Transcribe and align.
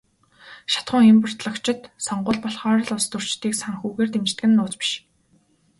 Шатахуун 0.71 1.09
импортлогчид 1.13 1.81
сонгууль 2.05 2.43
болохоор 2.43 2.81
л 2.85 2.93
улстөрчдийг 2.95 3.53
санхүүгээр 3.57 4.09
дэмждэг 4.11 4.45
нь 4.49 4.55
нууц 4.57 4.73
биш. 4.81 4.91